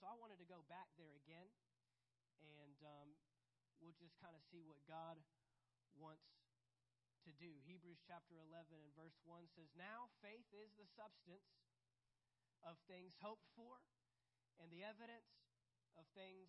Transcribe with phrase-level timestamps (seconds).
[0.00, 1.52] so I wanted to go back there again,
[2.40, 3.12] and um,
[3.84, 5.20] we'll just kind of see what God
[5.92, 6.24] wants
[7.28, 7.60] to do.
[7.68, 11.52] Hebrews chapter 11 and verse 1 says, Now faith is the substance
[12.64, 13.84] of things hoped for
[14.56, 15.36] and the evidence
[16.00, 16.48] of things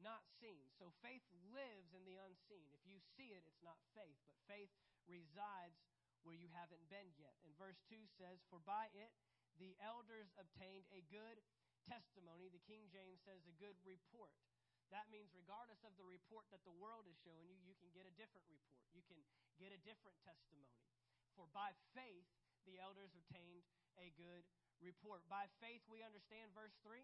[0.00, 0.72] not seen.
[0.80, 2.72] So faith lives in the unseen.
[2.72, 4.72] If you see it, it's not faith, but faith
[5.04, 5.84] resides
[6.24, 7.36] where you haven't been yet.
[7.44, 9.12] And verse 2 says, For by it
[9.60, 11.44] the elders obtained a good
[11.86, 12.50] testimony.
[12.50, 14.34] The King James says a good report.
[14.94, 18.06] That means, regardless of the report that the world is showing you, you can get
[18.06, 18.86] a different report.
[18.94, 19.18] You can
[19.58, 20.78] get a different testimony.
[21.34, 22.30] For by faith,
[22.66, 23.66] the elders obtained
[23.98, 24.46] a good
[24.78, 25.26] report.
[25.26, 27.02] By faith, we understand verse 3.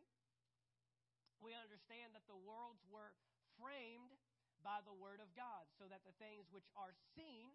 [1.43, 3.11] We understand that the worlds were
[3.59, 4.15] framed
[4.63, 7.51] by the Word of God, so that the things which are seen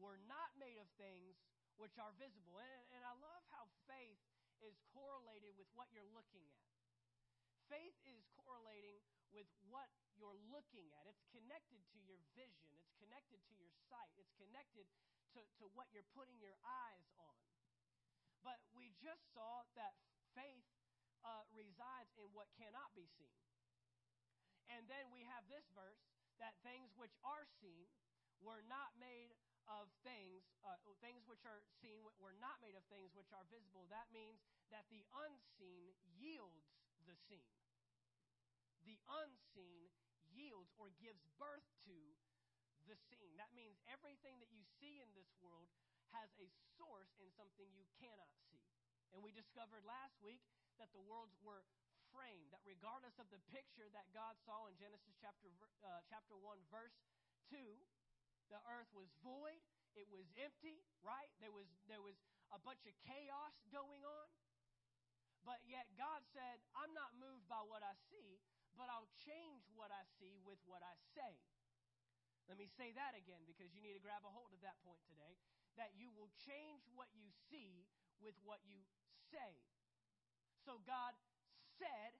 [0.00, 1.36] were not made of things
[1.76, 2.56] which are visible.
[2.56, 4.20] And, and I love how faith
[4.64, 6.68] is correlated with what you're looking at.
[7.68, 9.00] Faith is correlating
[9.32, 11.08] with what you're looking at.
[11.08, 14.86] It's connected to your vision, it's connected to your sight, it's connected
[15.34, 17.40] to, to what you're putting your eyes on.
[18.46, 19.96] But we just saw that
[20.36, 20.68] faith
[21.24, 23.40] uh, resides in what cannot be seen.
[24.68, 26.00] And then we have this verse
[26.40, 27.88] that things which are seen
[28.44, 29.32] were not made
[29.64, 33.88] of things, uh, things which are seen were not made of things which are visible.
[33.88, 36.68] That means that the unseen yields
[37.04, 37.44] the seen
[38.84, 39.88] the unseen
[40.28, 41.96] yields or gives birth to
[42.84, 43.32] the seen.
[43.40, 45.72] That means everything that you see in this world
[46.12, 48.60] has a source in something you cannot see.
[49.10, 50.44] And we discovered last week
[50.76, 51.64] that the worlds were
[52.12, 55.50] framed, that regardless of the picture that God saw in Genesis chapter,
[55.82, 56.94] uh, chapter 1, verse
[57.50, 57.56] 2,
[58.52, 59.58] the earth was void,
[59.96, 61.30] it was empty, right?
[61.40, 62.18] There was, there was
[62.52, 64.28] a bunch of chaos going on.
[65.44, 68.40] But yet God said, I'm not moved by what I see
[68.74, 71.38] but I'll change what I see with what I say.
[72.50, 75.00] Let me say that again because you need to grab a hold of that point
[75.08, 75.38] today.
[75.80, 77.88] That you will change what you see
[78.22, 78.78] with what you
[79.32, 79.58] say.
[80.62, 81.16] So God
[81.80, 82.14] said,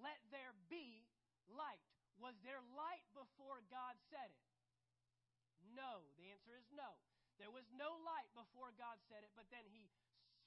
[0.00, 1.06] Let there be
[1.46, 1.84] light.
[2.16, 4.42] Was there light before God said it?
[5.76, 6.08] No.
[6.16, 6.96] The answer is no.
[7.36, 9.92] There was no light before God said it, but then He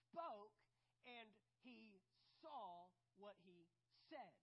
[0.09, 0.57] spoke
[1.05, 1.29] and
[1.61, 1.98] He
[2.41, 3.67] saw what He
[4.09, 4.33] said.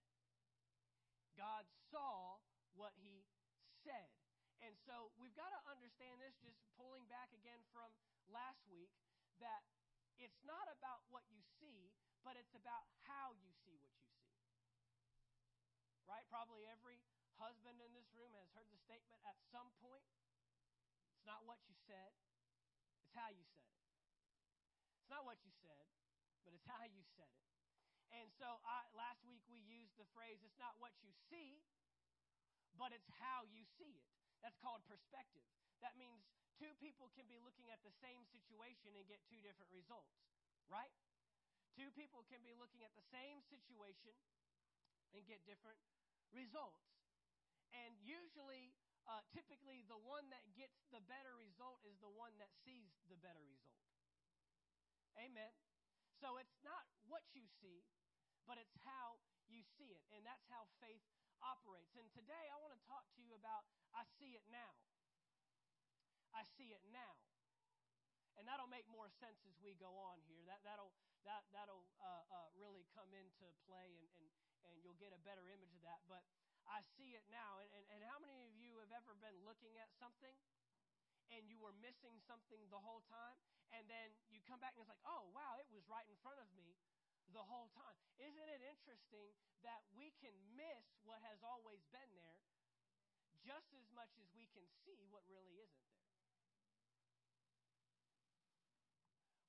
[1.36, 2.40] God saw
[2.72, 3.28] what he
[3.84, 4.08] said.
[4.64, 7.92] And so we've got to understand this, just pulling back again from
[8.32, 8.88] last week,
[9.38, 9.68] that
[10.16, 11.92] it's not about what you see,
[12.24, 14.32] but it's about how you see what you see.
[16.08, 16.24] Right?
[16.32, 17.04] Probably every
[17.36, 20.08] husband in this room has heard the statement at some point
[21.12, 22.16] it's not what you said,
[23.04, 23.84] it's how you said it.
[25.04, 25.84] It's not what you said,
[26.46, 27.45] but it's how you said it.
[28.14, 31.62] And so I, last week we used the phrase, it's not what you see,
[32.78, 34.08] but it's how you see it.
[34.44, 35.44] That's called perspective.
[35.80, 36.22] That means
[36.60, 40.12] two people can be looking at the same situation and get two different results,
[40.68, 40.92] right?
[41.76, 44.16] Two people can be looking at the same situation
[45.12, 45.76] and get different
[46.32, 46.84] results.
[47.76, 48.72] And usually,
[49.04, 53.18] uh, typically, the one that gets the better result is the one that sees the
[53.20, 53.76] better result.
[55.20, 55.52] Amen.
[56.16, 57.84] So it's not what you see,
[58.46, 59.18] but it's how
[59.50, 60.02] you see it.
[60.14, 61.02] And that's how faith
[61.42, 61.98] operates.
[61.98, 64.72] And today I want to talk to you about I see it now.
[66.32, 67.18] I see it now.
[68.36, 70.44] And that'll make more sense as we go on here.
[70.44, 70.92] That, that'll,
[71.24, 74.26] that, that'll uh, uh, really come into play, and, and,
[74.68, 76.04] and you'll get a better image of that.
[76.04, 76.20] But
[76.68, 77.64] I see it now.
[77.64, 80.36] And, and, and how many of you have ever been looking at something
[81.32, 83.40] and you were missing something the whole time?
[83.72, 86.38] And then you come back and it's like, oh, wow, it was right in front
[86.38, 86.76] of me
[87.32, 87.98] the whole time.
[88.20, 89.34] Isn't it interesting
[89.66, 92.40] that we can miss what has always been there
[93.42, 96.06] just as much as we can see what really isn't there?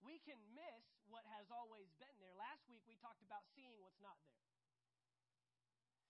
[0.01, 2.33] We can miss what has always been there.
[2.37, 4.56] Last week we talked about seeing what's not there.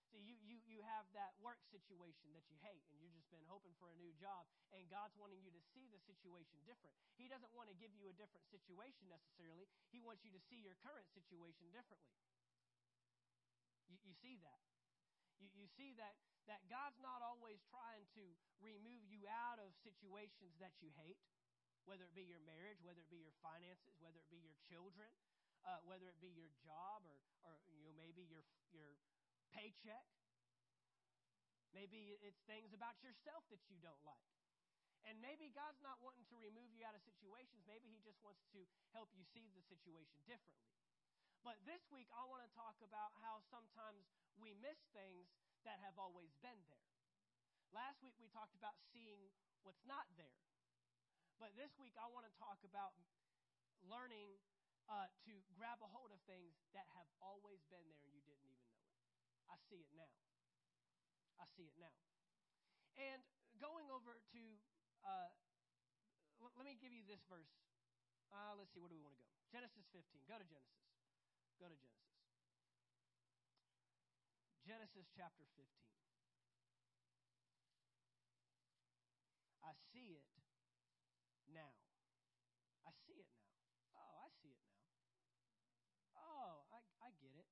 [0.08, 3.44] See, you, you, you have that work situation that you hate, and you've just been
[3.44, 6.96] hoping for a new job, and God's wanting you to see the situation different.
[7.20, 10.64] He doesn't want to give you a different situation necessarily, He wants you to see
[10.64, 12.16] your current situation differently.
[13.92, 14.64] You, you see that.
[15.44, 16.16] You, you see that,
[16.48, 18.24] that God's not always trying to
[18.64, 21.20] remove you out of situations that you hate,
[21.84, 25.08] whether it be your marriage, whether it be your finances, whether it be your children,
[25.68, 28.96] uh, whether it be your job, or, or you know, maybe your, your
[29.54, 30.04] paycheck.
[31.76, 34.32] Maybe it's things about yourself that you don't like.
[35.06, 37.64] And maybe God's not wanting to remove you out of situations.
[37.64, 38.60] Maybe He just wants to
[38.92, 40.68] help you see the situation differently.
[41.46, 44.04] But this week, I want to talk about how sometimes
[44.36, 45.30] we miss things
[45.62, 46.88] that have always been there.
[47.70, 49.28] Last week we talked about seeing
[49.62, 50.40] what's not there.
[51.36, 52.96] But this week I want to talk about
[53.86, 54.40] learning
[54.88, 58.48] uh, to grab a hold of things that have always been there and you didn't
[58.48, 58.67] even.
[59.48, 60.12] I see it now.
[61.40, 61.94] I see it now.
[62.98, 63.22] And
[63.60, 64.42] going over to,
[65.04, 65.30] uh,
[66.40, 67.48] l- let me give you this verse.
[68.28, 69.28] Uh, let's see, where do we want to go?
[69.48, 70.20] Genesis 15.
[70.28, 70.84] Go to Genesis.
[71.56, 72.12] Go to Genesis.
[74.66, 75.64] Genesis chapter 15.
[79.64, 80.28] I see it
[81.48, 81.72] now.
[82.84, 83.48] I see it now.
[83.96, 84.76] Oh, I see it now.
[86.20, 87.48] Oh, I, I get it.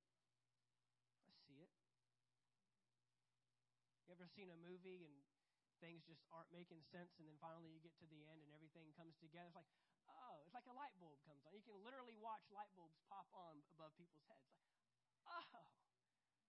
[1.24, 1.72] I see it.
[4.06, 5.14] You ever seen a movie and
[5.78, 8.90] things just aren't making sense, and then finally you get to the end and everything
[8.98, 9.46] comes together?
[9.46, 9.70] It's like,
[10.10, 11.54] oh, it's like a light bulb comes on.
[11.54, 14.50] You can literally watch light bulbs pop on above people's heads.
[14.50, 14.66] Like,
[15.30, 15.70] oh,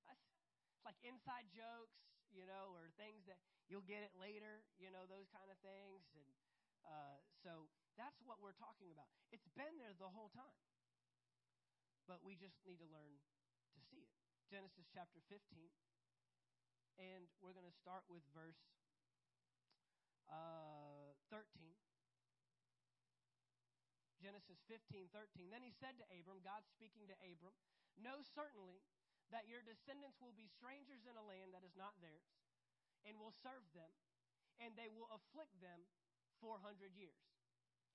[0.09, 0.25] that's
[0.73, 2.01] it's like inside jokes,
[2.33, 3.37] you know, or things that
[3.69, 6.01] you'll get it later, you know, those kind of things.
[6.17, 6.33] And
[6.81, 9.13] uh, so that's what we're talking about.
[9.29, 10.57] It's been there the whole time,
[12.09, 13.21] but we just need to learn
[13.77, 14.17] to see it.
[14.49, 15.69] Genesis chapter 15,
[16.97, 18.57] and we're going to start with verse
[20.29, 21.45] uh, 13.
[24.17, 25.53] Genesis 15, 13.
[25.53, 27.53] Then he said to Abram, God speaking to Abram,
[27.97, 28.81] Know certainly
[29.33, 32.29] that your descendants will be strangers in a land that is not theirs,
[33.03, 33.89] and will serve them,
[34.61, 35.85] and they will afflict them
[36.39, 37.17] 400 years.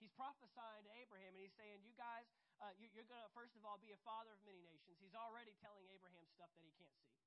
[0.02, 2.26] He's prophesying to Abraham, and he's saying, You guys,
[2.58, 4.98] uh, you, you're going to, first of all, be a father of many nations.
[4.98, 7.22] He's already telling Abraham stuff that he can't see,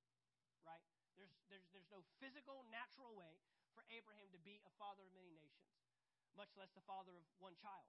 [0.68, 0.84] right?
[1.16, 3.40] There's, there's, there's no physical, natural way
[3.76, 5.76] for Abraham to be a father of many nations,
[6.36, 7.88] much less the father of one child.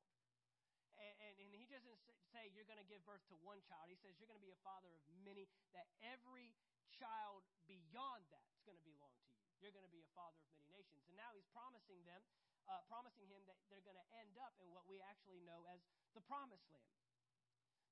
[0.96, 1.98] And, and, and he doesn't
[2.32, 3.92] say you're going to give birth to one child.
[3.92, 5.44] He says you're going to be a father of many,
[5.76, 6.56] that every
[6.88, 9.36] child beyond that is going to belong to you.
[9.60, 11.04] You're going to be a father of many nations.
[11.10, 12.24] And now he's promising them,
[12.70, 15.84] uh, promising him that they're going to end up in what we actually know as
[16.16, 16.96] the promised land.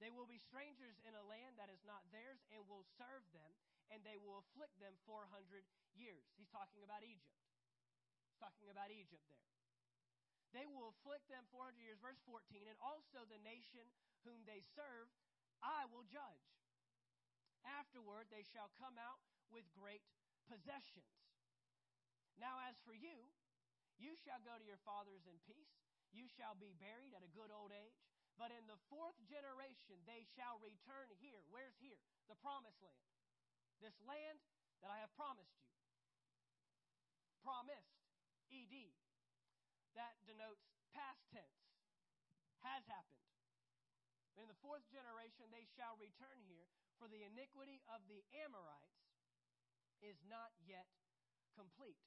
[0.02, 3.52] They will be strangers in a land that is not theirs and will serve them,
[3.92, 5.28] and they will afflict them 400
[5.96, 6.24] years.
[6.36, 7.40] He's talking about Egypt.
[8.28, 9.48] He's talking about Egypt there.
[10.54, 11.98] They will afflict them 400 years.
[11.98, 13.90] Verse 14, and also the nation
[14.22, 15.10] whom they serve,
[15.60, 16.46] I will judge.
[17.64, 19.18] Afterward, they shall come out
[19.50, 20.04] with great
[20.46, 21.10] possessions.
[22.38, 23.32] Now, as for you,
[23.98, 25.74] you shall go to your fathers in peace.
[26.14, 27.98] You shall be buried at a good old age.
[28.34, 31.38] But in the fourth generation, they shall return here.
[31.50, 32.02] Where's here?
[32.26, 33.06] The promised land.
[33.84, 34.40] This land
[34.80, 35.68] that I have promised you.
[37.44, 38.00] Promised.
[38.48, 38.94] ED
[39.94, 41.62] that denotes past tense,
[42.66, 43.22] has happened.
[44.34, 46.66] In the fourth generation, they shall return here,
[46.98, 49.06] for the iniquity of the Amorites
[50.02, 50.90] is not yet
[51.54, 52.02] complete.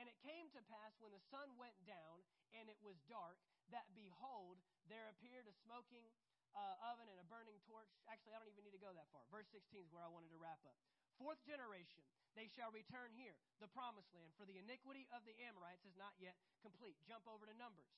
[0.00, 2.24] And it came to pass when the sun went down
[2.56, 3.36] and it was dark,
[3.68, 4.56] that behold,
[4.88, 6.08] there appeared a smoking
[6.54, 7.88] uh, oven and a burning torch.
[8.10, 9.22] Actually, I don't even need to go that far.
[9.30, 10.76] Verse 16 is where I wanted to wrap up.
[11.20, 12.00] Fourth generation,
[12.32, 16.16] they shall return here, the promised land, for the iniquity of the Amorites is not
[16.16, 16.96] yet complete.
[17.04, 17.92] Jump over to Numbers.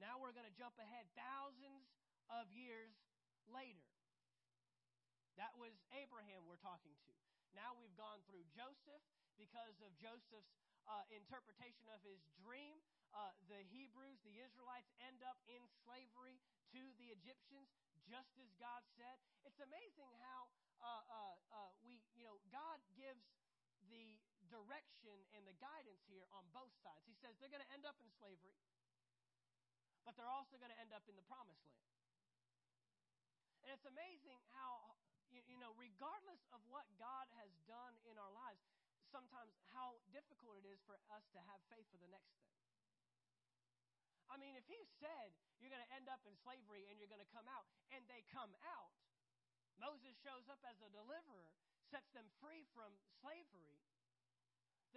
[0.00, 1.84] Now we're going to jump ahead thousands
[2.32, 2.96] of years
[3.52, 3.84] later.
[5.36, 7.12] That was Abraham we're talking to.
[7.52, 9.04] Now we've gone through Joseph
[9.36, 10.56] because of Joseph's
[10.88, 12.80] uh, interpretation of his dream.
[13.10, 16.38] Uh, the Hebrews, the Israelites, end up in slavery
[16.74, 17.70] to the Egyptians,
[18.06, 19.18] just as God said.
[19.46, 20.50] It's amazing how
[20.80, 23.22] uh, uh, uh, we, you know, God gives
[23.90, 24.18] the
[24.50, 27.06] direction and the guidance here on both sides.
[27.06, 28.58] He says they're going to end up in slavery,
[30.02, 31.90] but they're also going to end up in the promised land.
[33.62, 34.96] And it's amazing how,
[35.28, 38.62] you, you know, regardless of what God has done in our lives,
[39.12, 42.50] sometimes how difficult it is for us to have faith for the next thing.
[44.30, 47.22] I mean, if He said you're going to end up in slavery and you're going
[47.22, 48.96] to come out, and they come out,
[49.76, 51.52] Moses shows up as a deliverer,
[51.92, 53.76] sets them free from slavery,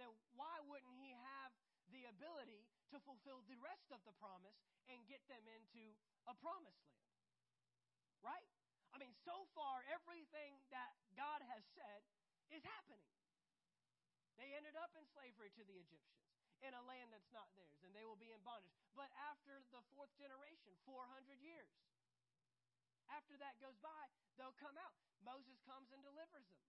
[0.00, 1.52] then why wouldn't he have
[1.92, 4.56] the ability to fulfill the rest of the promise
[4.88, 7.20] and get them into a promised land?
[8.24, 8.50] Right?
[8.94, 12.00] I mean, so far, everything that God has said
[12.54, 13.04] is happening.
[14.38, 16.23] They ended up in slavery to the Egyptians
[16.64, 18.72] in a land that's not theirs, and they will be in bondage.
[18.96, 21.04] But after the fourth generation, 400
[21.44, 21.68] years,
[23.12, 24.04] after that goes by,
[24.40, 24.96] they'll come out.
[25.20, 26.64] Moses comes and delivers them.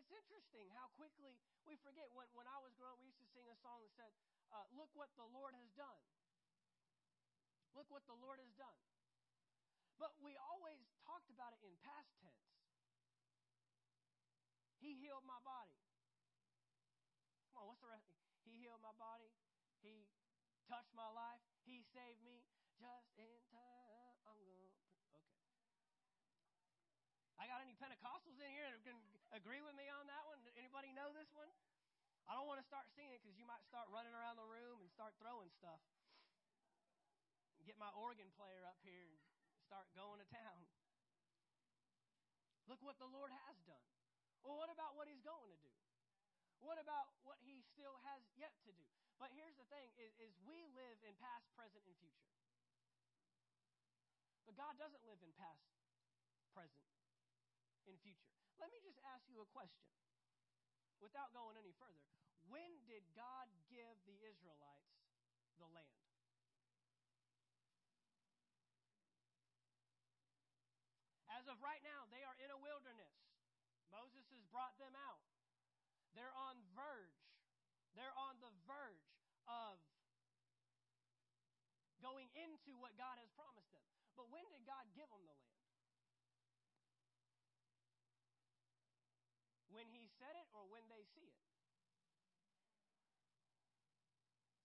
[0.00, 1.36] It's interesting how quickly
[1.68, 2.08] we forget.
[2.16, 4.12] When, when I was growing up, we used to sing a song that said,
[4.48, 6.00] uh, Look what the Lord has done.
[7.76, 8.80] Look what the Lord has done.
[10.00, 12.48] But we always talked about it in past tense.
[14.80, 15.76] He healed my body.
[17.84, 18.12] Rest?
[18.44, 19.30] He healed my body.
[19.80, 20.08] He
[20.68, 21.40] touched my life.
[21.64, 22.44] He saved me
[22.76, 24.16] just in time.
[24.28, 24.72] I'm going.
[25.12, 25.24] Okay.
[27.40, 28.96] I got any Pentecostals in here that can
[29.32, 30.38] agree with me on that one?
[30.58, 31.48] Anybody know this one?
[32.28, 34.88] I don't want to start singing because you might start running around the room and
[34.92, 35.82] start throwing stuff.
[37.66, 39.18] Get my organ player up here and
[39.66, 40.66] start going to town.
[42.70, 43.86] Look what the Lord has done.
[44.46, 45.69] Well, what about what He's going to do?
[46.60, 48.86] What about what He still has yet to do?
[49.16, 52.32] But here's the thing: is, is we live in past, present, and future.
[54.48, 55.62] But God doesn't live in past,
[56.52, 56.84] present,
[57.86, 58.32] and future.
[58.60, 59.88] Let me just ask you a question
[61.00, 62.04] without going any further.
[62.50, 64.92] When did God give the Israelites
[65.56, 66.00] the land?
[71.30, 73.16] As of right now, they are in a wilderness.
[73.88, 75.22] Moses has brought them out.
[76.14, 77.20] They're on verge.
[77.94, 79.10] They're on the verge
[79.50, 79.78] of
[82.00, 83.84] going into what God has promised them.
[84.16, 85.60] But when did God give them the land?
[89.70, 91.40] When He said it or when they see it?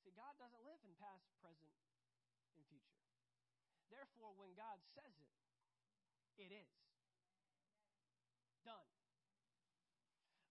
[0.01, 1.71] See, God doesn't live in past, present,
[2.55, 2.99] and future.
[3.91, 5.33] Therefore, when God says it,
[6.41, 6.73] it is.
[8.65, 8.89] Done.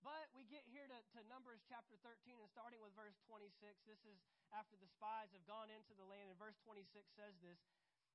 [0.05, 3.59] But we get here to, to Numbers chapter 13 and starting with verse 26.
[3.91, 4.23] This is
[4.55, 6.31] after the spies have gone into the land.
[6.31, 6.87] And verse 26
[7.19, 7.59] says this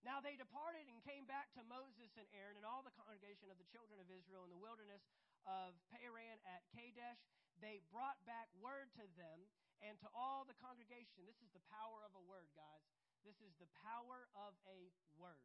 [0.08, 3.60] Now they departed and came back to Moses and Aaron and all the congregation of
[3.60, 5.04] the children of Israel in the wilderness
[5.44, 7.20] of Paran at Kadesh.
[7.60, 9.44] They brought back word to them
[9.84, 11.28] and to all the congregation.
[11.28, 12.88] This is the power of a word, guys.
[13.28, 14.88] This is the power of a
[15.20, 15.44] word.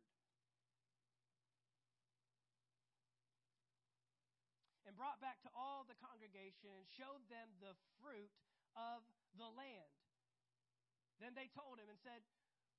[4.95, 8.31] And brought back to all the congregation and showed them the fruit
[8.79, 9.03] of
[9.35, 9.91] the land.
[11.19, 12.23] Then they told him and said,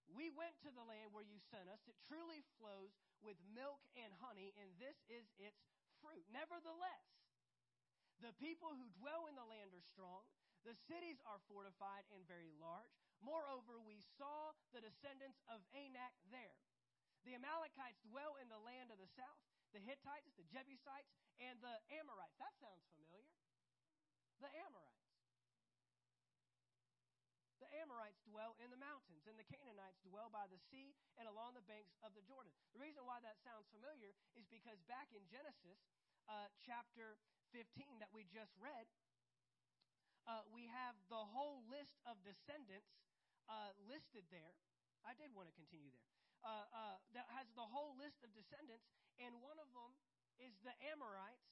[0.07, 1.83] We went to the land where you sent us.
[1.91, 5.59] It truly flows with milk and honey, and this is its
[5.99, 6.23] fruit.
[6.31, 7.03] Nevertheless,
[8.23, 10.23] the people who dwell in the land are strong.
[10.63, 12.95] The cities are fortified and very large.
[13.19, 16.63] Moreover, we saw the descendants of Anak there.
[17.27, 19.43] The Amalekites dwell in the land of the south
[19.73, 21.09] the Hittites, the Jebusites,
[21.41, 22.35] and the Amorites.
[22.37, 23.33] That sounds familiar.
[24.39, 25.05] The Amorites.
[27.63, 31.55] The Amorites dwell in the mountains, and the Canaanites dwell by the sea and along
[31.55, 32.51] the banks of the Jordan.
[32.75, 35.79] The reason why that sounds familiar is because back in Genesis
[36.27, 37.17] uh, chapter
[37.55, 38.85] 15 that we just read,
[40.27, 42.91] uh, we have the whole list of descendants
[43.49, 44.57] uh, listed there.
[45.05, 46.09] I did want to continue there.
[46.45, 48.85] Uh, uh, that has the whole list of descendants,
[49.17, 49.97] and one of them
[50.37, 51.49] is the Amorites.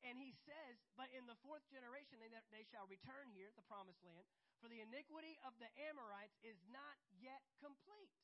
[0.00, 4.00] And he says, But in the fourth generation they, they shall return here, the promised
[4.00, 4.24] land,
[4.64, 8.16] for the iniquity of the Amorites is not yet complete.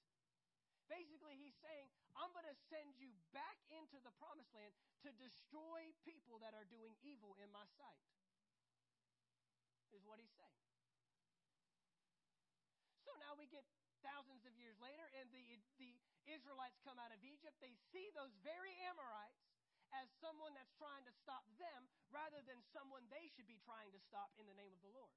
[0.89, 4.73] Basically, he's saying, I'm going to send you back into the promised land
[5.05, 8.05] to destroy people that are doing evil in my sight.
[9.93, 10.63] Is what he's saying.
[13.05, 13.63] So now we get
[14.05, 15.97] thousands of years later, and the, the
[16.29, 19.41] Israelites come out of Egypt, they see those very Amorites
[19.97, 24.01] as someone that's trying to stop them rather than someone they should be trying to
[24.05, 25.17] stop in the name of the Lord.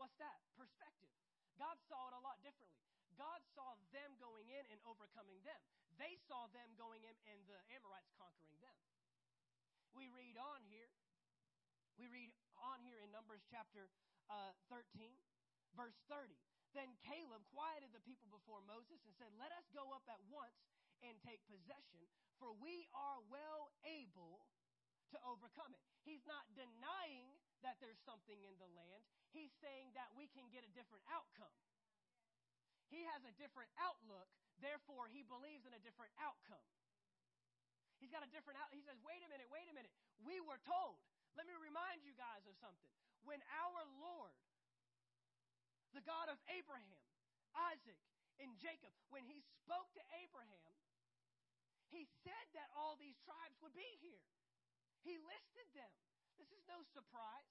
[0.00, 0.40] What's that?
[0.56, 1.12] Perspective.
[1.60, 2.82] God saw it a lot differently.
[3.14, 5.60] God saw them going in and overcoming them.
[6.00, 8.74] They saw them going in and the Amorites conquering them.
[9.92, 10.88] We read on here.
[12.00, 13.92] We read on here in Numbers chapter
[14.32, 15.12] uh, 13,
[15.76, 16.32] verse 30.
[16.72, 20.56] Then Caleb quieted the people before Moses and said, Let us go up at once
[21.04, 22.00] and take possession,
[22.40, 24.48] for we are well able
[25.12, 25.84] to overcome it.
[26.08, 27.28] He's not denying
[27.60, 31.54] that there's something in the land, he's saying that we can get a different outcome.
[32.90, 34.28] He has a different outlook,
[34.60, 36.66] therefore, he believes in a different outcome.
[38.02, 38.74] He's got a different out.
[38.74, 39.94] He says, wait a minute, wait a minute.
[40.26, 40.98] We were told.
[41.38, 42.90] Let me remind you guys of something.
[43.22, 44.34] When our Lord
[45.92, 47.00] the God of Abraham,
[47.56, 48.00] Isaac,
[48.40, 48.92] and Jacob.
[49.12, 50.72] When he spoke to Abraham,
[51.92, 54.24] he said that all these tribes would be here.
[55.04, 55.92] He listed them.
[56.40, 57.48] This is no surprise.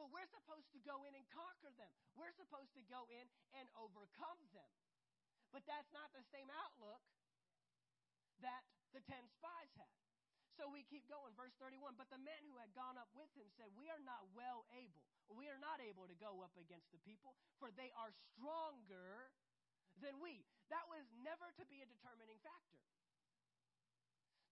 [0.00, 1.92] But we're supposed to go in and conquer them.
[2.16, 4.72] We're supposed to go in and overcome them.
[5.52, 7.04] But that's not the same outlook
[8.40, 8.64] that
[8.96, 10.01] the ten spies had.
[10.60, 11.32] So we keep going.
[11.34, 14.28] Verse 31 But the men who had gone up with him said, We are not
[14.36, 18.12] well able, we are not able to go up against the people, for they are
[18.32, 19.32] stronger
[20.00, 20.44] than we.
[20.72, 22.80] That was never to be a determining factor.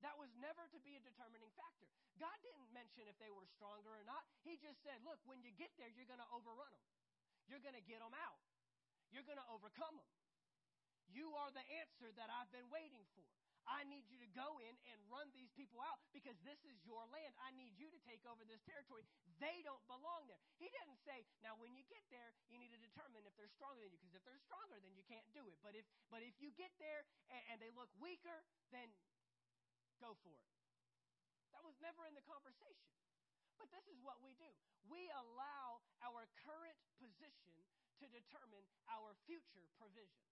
[0.00, 1.88] That was never to be a determining factor.
[2.16, 4.24] God didn't mention if they were stronger or not.
[4.44, 6.86] He just said, look, when you get there, you're going to overrun them.
[7.48, 8.40] You're going to get them out.
[9.12, 10.12] You're going to overcome them.
[11.12, 13.28] You are the answer that I've been waiting for.
[13.68, 17.04] I need you to go in and run these people out because this is your
[17.12, 17.32] land.
[17.40, 19.04] I need you to take over this territory.
[19.38, 20.40] They don't belong there.
[20.56, 23.84] He didn't say, now when you get there, you need to determine if they're stronger
[23.84, 25.56] than you because if they're stronger, then you can't do it.
[25.60, 28.88] But if but if you get there and, and they look weaker, then
[30.00, 30.46] go for it.
[31.52, 32.90] That was never in the conversation.
[33.60, 34.48] But this is what we do.
[34.88, 37.60] We allow our current position
[38.00, 40.24] to determine our future provision.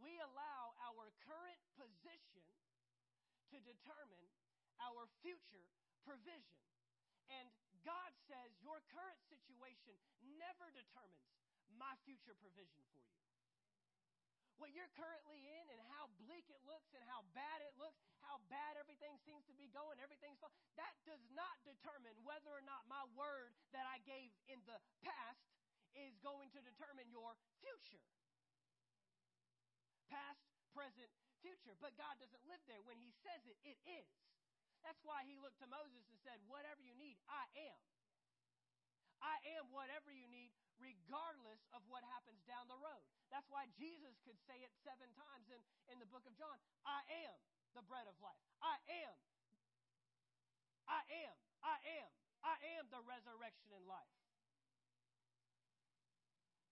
[0.00, 2.48] We allow our current position
[3.52, 4.26] to determine
[4.80, 5.68] our future
[6.02, 6.60] provision.
[7.30, 7.46] And
[7.84, 9.94] God says your current situation
[10.40, 11.30] never determines
[11.76, 13.20] my future provision for you
[14.60, 18.36] what you're currently in and how bleak it looks and how bad it looks, how
[18.52, 22.84] bad everything seems to be going, everything's fine, that does not determine whether or not
[22.84, 25.40] my word that I gave in the past
[25.96, 27.32] is going to determine your
[27.64, 28.04] future.
[30.10, 30.42] Past,
[30.74, 31.08] present,
[31.40, 31.78] future.
[31.78, 32.82] But God doesn't live there.
[32.82, 34.10] When He says it, it is.
[34.82, 37.80] That's why He looked to Moses and said, Whatever you need, I am.
[39.20, 40.48] I am whatever you need,
[40.80, 43.04] regardless of what happens down the road.
[43.28, 45.60] That's why Jesus could say it seven times in,
[45.92, 46.56] in the book of John
[46.88, 47.36] I am
[47.76, 48.40] the bread of life.
[48.64, 49.14] I am.
[50.88, 51.36] I am.
[51.62, 52.10] I am.
[52.40, 54.14] I am the resurrection and life.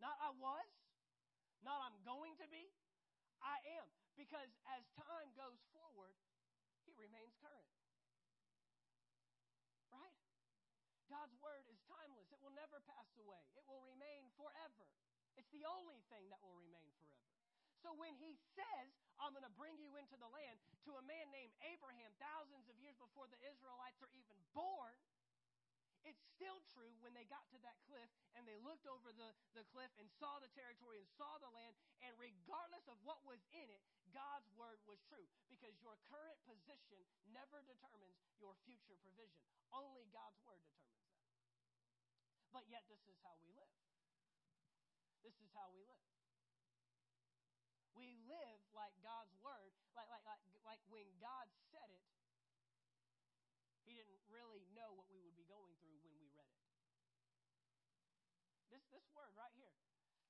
[0.00, 0.68] Not I was,
[1.60, 2.72] not I'm going to be.
[4.18, 6.18] Because as time goes forward,
[6.82, 7.70] he remains current.
[9.94, 10.18] Right?
[11.06, 12.26] God's word is timeless.
[12.34, 13.40] It will never pass away.
[13.54, 14.90] It will remain forever.
[15.38, 17.30] It's the only thing that will remain forever.
[17.78, 18.90] So when he says,
[19.22, 20.58] I'm going to bring you into the land
[20.90, 24.98] to a man named Abraham thousands of years before the Israelites are even born,
[26.06, 28.08] it's still true when they got to that cliff
[28.38, 31.74] and they looked over the, the cliff and saw the territory and saw the land.
[32.04, 33.82] And regardless of what was in it,
[34.14, 37.02] God's word was true because your current position
[37.34, 39.42] never determines your future provision.
[39.74, 41.18] Only God's word determines that.
[42.48, 43.74] But yet, this is how we live.
[45.20, 46.06] This is how we live.
[47.92, 52.06] We live like God's word, like, like, like, like when God said it,
[53.82, 56.60] he didn't really know what we would be going through when we read it.
[58.70, 59.72] This, this word right here,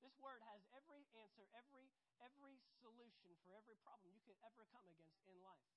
[0.00, 1.87] this word has every answer, every,
[2.22, 5.70] every solution for every problem you could ever come against in life.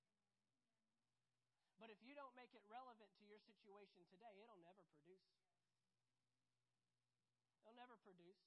[1.81, 5.25] But if you don't make it relevant to your situation today, it'll never produce.
[7.65, 8.37] It'll never produce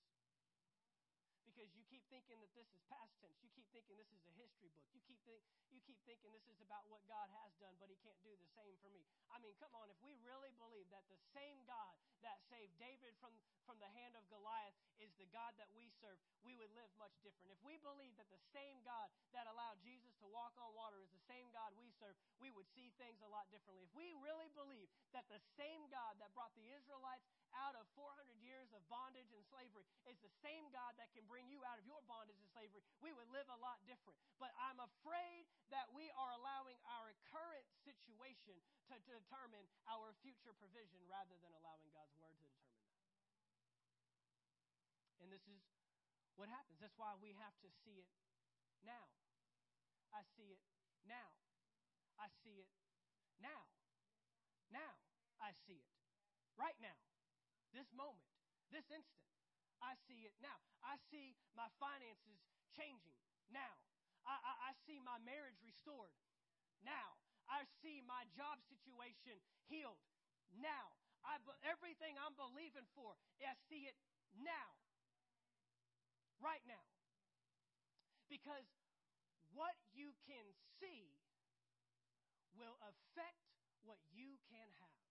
[1.54, 3.38] because you keep thinking that this is past tense.
[3.38, 4.86] You keep thinking this is a history book.
[4.90, 5.38] You keep think,
[5.70, 8.50] you keep thinking this is about what God has done, but He can't do the
[8.58, 9.06] same for me.
[9.30, 13.12] I mean, come on, if we really believe that the same God that saved David
[13.20, 13.32] from
[13.64, 17.16] from the hand of Goliath is the God that we serve, we would live much
[17.24, 17.56] different.
[17.56, 21.10] If we believe that the same God that allowed Jesus to walk on water is
[21.10, 23.88] the same God we serve, we would see things a lot differently.
[23.88, 27.24] If we really believe that the same God that brought the Israelites
[27.56, 31.48] out of 400 years of bondage and slavery is the same God that can bring
[31.48, 34.18] you out of your bondage and slavery, we would live a lot different.
[34.36, 38.58] But I'm afraid that we are allowing our current situation
[38.90, 43.24] to determine our future provision rather than allowing God's word to determine that.
[45.22, 45.62] And this is
[46.34, 46.78] what happens.
[46.78, 48.10] That's why we have to see it
[48.82, 49.10] now.
[50.14, 50.62] I see it
[51.06, 51.34] now.
[52.20, 52.70] I see it
[53.42, 53.66] now.
[54.70, 54.98] Now
[55.42, 55.90] I see it.
[56.54, 56.94] Right now
[57.74, 58.30] this moment,
[58.70, 59.26] this instant.
[59.82, 60.56] I see it now.
[60.86, 62.38] I see my finances
[62.72, 63.18] changing
[63.50, 63.74] now.
[64.24, 66.14] I, I, I see my marriage restored
[66.80, 67.18] now.
[67.50, 69.36] I see my job situation
[69.68, 70.00] healed
[70.56, 70.94] now.
[71.24, 73.96] I, everything I'm believing for, I see it
[74.38, 74.68] now.
[76.38, 76.84] Right now.
[78.28, 78.68] Because
[79.56, 80.44] what you can
[80.78, 81.08] see
[82.54, 83.40] will affect
[83.82, 85.04] what you can have.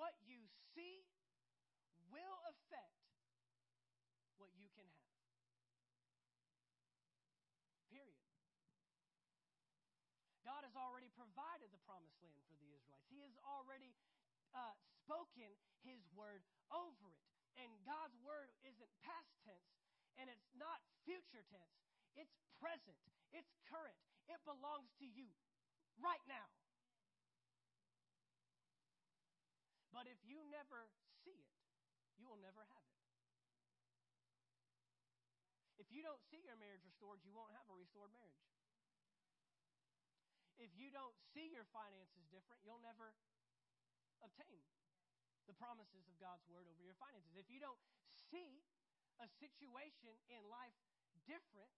[0.00, 0.40] what you
[0.72, 1.04] see
[2.08, 3.04] will affect
[4.40, 5.12] what you can have.
[7.92, 8.24] Period.
[10.40, 13.06] God has already provided the promised land for the Israelites.
[13.06, 13.94] He has already
[14.50, 14.74] uh,
[15.06, 15.46] spoken
[15.86, 16.42] His word
[16.74, 17.22] over it.
[17.54, 19.70] And God's word isn't past tense
[20.18, 21.78] and it's not future tense,
[22.18, 22.98] it's present,
[23.30, 25.30] it's current, it belongs to you
[26.02, 26.50] right now.
[29.94, 30.90] But if you never
[31.22, 31.56] see it,
[32.18, 32.98] you will never have it.
[35.78, 38.49] If If you don't see your marriage restored, you won't have a restored marriage.
[40.60, 43.16] If you don't see your finances different, you'll never
[44.20, 44.60] obtain
[45.48, 47.32] the promises of God's word over your finances.
[47.32, 47.80] If you don't
[48.28, 48.60] see
[49.24, 50.76] a situation in life
[51.24, 51.72] different,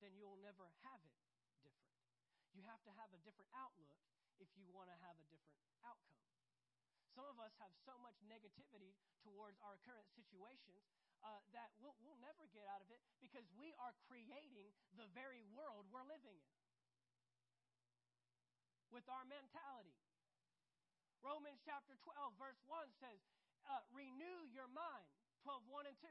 [0.00, 1.12] then you will never have it
[1.60, 2.00] different.
[2.56, 3.92] You have to have a different outlook
[4.40, 6.24] if you want to have a different outcome.
[7.12, 10.88] Some of us have so much negativity towards our current situations
[11.24, 15.42] uh, that we'll, we'll never get out of it because we are creating the very
[15.54, 16.54] world we're living in
[18.90, 19.96] with our mentality.
[21.20, 23.20] Romans chapter 12, verse 1 says,
[23.68, 25.08] uh, Renew your mind.
[25.44, 26.08] 12, 1 and 2.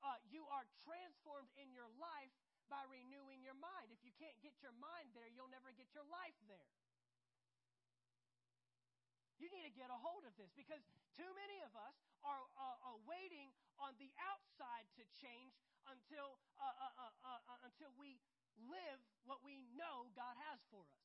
[0.00, 2.32] Uh, you are transformed in your life
[2.72, 3.92] by renewing your mind.
[3.92, 6.70] If you can't get your mind there, you'll never get your life there.
[9.40, 10.84] You need to get a hold of this because
[11.16, 13.48] too many of us are, uh, are waiting
[13.80, 15.56] on the outside to change
[15.88, 18.20] until, uh, uh, uh, uh until we
[18.68, 21.00] live what we know God has for us.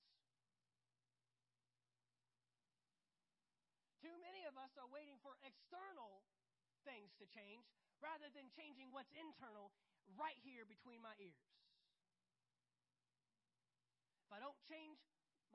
[4.04, 6.21] Too many of us are waiting for external
[6.84, 7.65] things to change
[8.04, 9.71] rather than changing what's internal
[10.19, 11.48] right here between my ears.
[14.28, 15.00] If I don't change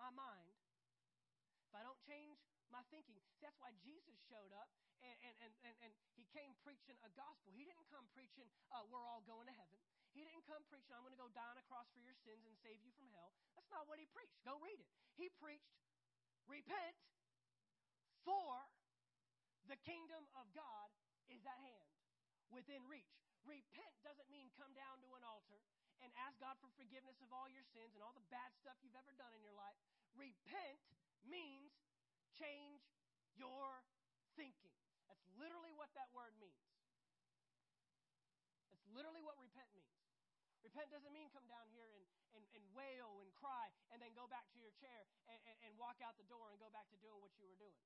[0.01, 0.57] my mind,
[1.71, 4.71] if I don't change my thinking, see, that's why Jesus showed up
[5.03, 7.49] and, and, and, and, he came preaching a gospel.
[7.57, 9.81] He didn't come preaching, uh, we're all going to heaven.
[10.13, 12.45] He didn't come preaching, I'm going to go die on a cross for your sins
[12.45, 13.33] and save you from hell.
[13.57, 14.37] That's not what he preached.
[14.45, 14.91] Go read it.
[15.17, 15.73] He preached,
[16.45, 16.97] repent,
[18.21, 18.69] for
[19.67, 20.93] the kingdom of God
[21.33, 21.91] is at hand,
[22.53, 23.17] within reach.
[23.49, 25.65] Repent doesn't mean come down to an altar
[26.05, 28.97] and ask God for forgiveness of all your sins and all the bad stuff you've
[28.97, 29.81] ever done in your life.
[32.41, 32.81] Change
[33.37, 33.85] your
[34.33, 34.73] thinking.
[35.05, 36.65] That's literally what that word means.
[38.73, 40.01] That's literally what repent means.
[40.65, 42.05] Repent doesn't mean come down here and,
[42.37, 45.73] and, and wail and cry and then go back to your chair and, and, and
[45.77, 47.81] walk out the door and go back to doing what you were doing.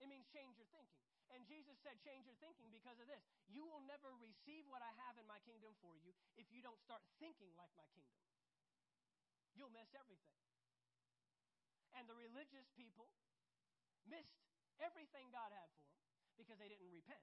[0.00, 1.04] It means change your thinking.
[1.30, 3.22] And Jesus said, change your thinking because of this.
[3.46, 6.80] You will never receive what I have in my kingdom for you if you don't
[6.82, 8.18] start thinking like my kingdom.
[9.54, 10.34] You'll miss everything.
[11.98, 13.10] And the religious people
[14.06, 14.40] missed
[14.80, 15.98] everything God had for them
[16.38, 17.20] because they didn't repent.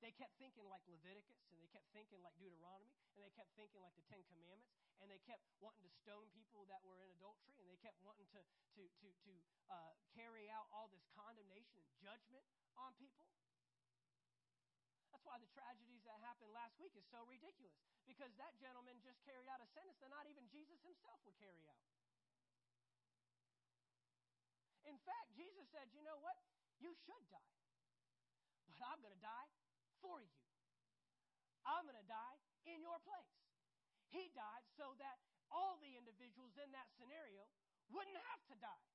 [0.00, 3.84] They kept thinking like Leviticus, and they kept thinking like Deuteronomy, and they kept thinking
[3.84, 4.72] like the Ten Commandments,
[5.04, 8.24] and they kept wanting to stone people that were in adultery, and they kept wanting
[8.32, 8.40] to,
[8.80, 9.32] to, to, to
[9.68, 12.40] uh, carry out all this condemnation and judgment
[12.80, 13.28] on people.
[15.12, 17.76] That's why the tragedies that happened last week is so ridiculous,
[18.08, 21.60] because that gentleman just carried out a sentence that not even Jesus himself would carry
[21.68, 21.84] out.
[24.90, 26.34] In fact, Jesus said, You know what?
[26.82, 27.54] You should die.
[28.74, 29.48] But I'm going to die
[30.02, 30.34] for you.
[31.62, 33.38] I'm going to die in your place.
[34.10, 35.22] He died so that
[35.54, 37.46] all the individuals in that scenario
[37.94, 38.86] wouldn't have to die,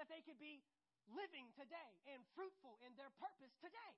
[0.00, 0.62] that they could be
[1.14, 3.94] living today and fruitful in their purpose today.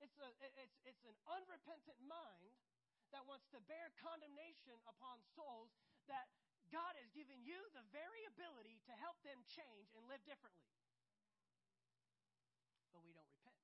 [0.00, 0.28] It's, a,
[0.60, 2.52] it's, it's an unrepentant mind
[3.12, 5.72] that wants to bear condemnation upon souls
[6.08, 6.30] that
[6.70, 10.72] God has given you the very ability to help them change and live differently
[12.92, 13.56] but we don't repent.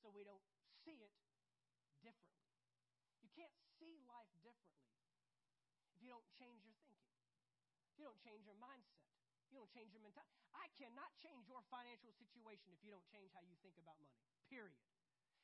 [0.00, 0.42] So we don't
[0.82, 1.12] see it
[2.00, 2.48] differently.
[3.20, 4.88] You can't see life differently
[5.92, 7.14] if you don't change your thinking,
[7.86, 9.04] if you don't change your mindset,
[9.46, 10.32] if you don't change your mentality.
[10.56, 14.18] I cannot change your financial situation if you don't change how you think about money,
[14.50, 14.80] period.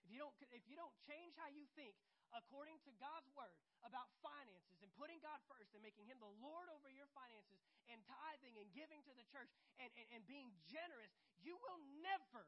[0.02, 1.94] If you don't, if you don't change how you think
[2.36, 3.54] according to God's word
[3.86, 8.00] about finances and putting God first and making Him the Lord over your finances and
[8.04, 9.48] tithing and giving to the church
[9.80, 12.44] and, and, and being generous, you will never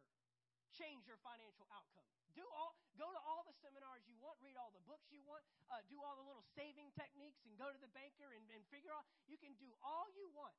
[0.75, 2.07] change your financial outcome.
[2.39, 5.43] Do all, go to all the seminars you want, read all the books you want,
[5.67, 8.95] uh, do all the little saving techniques, and go to the banker and, and figure
[8.95, 9.03] out.
[9.27, 10.55] You can do all you want.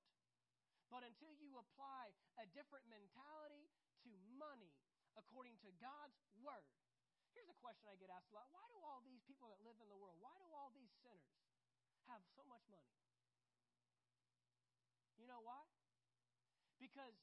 [0.92, 2.12] But until you apply
[2.44, 3.72] a different mentality
[4.04, 4.76] to money
[5.16, 6.68] according to God's word,
[7.42, 9.74] here's a question I get asked a lot Why do all these people that live
[9.82, 11.26] in the world, why do all these sinners
[12.06, 12.94] have so much money?
[15.18, 15.66] You know why?
[16.78, 17.18] Because